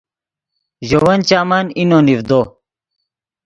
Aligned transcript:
ژے 0.87 0.97
ون 1.03 1.19
چامن 1.29 1.65
اینو 1.77 1.99
نیڤدو 2.05 2.41